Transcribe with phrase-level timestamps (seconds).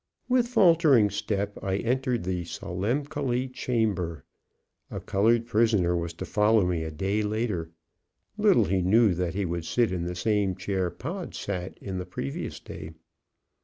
[0.27, 4.23] With faltering step I entered the solemncholy chamber.
[4.89, 7.69] A colored prisoner was to follow me a day later.
[8.35, 12.07] Little he knew that he would sit in the same chair Pod sat in the
[12.07, 12.95] previous day.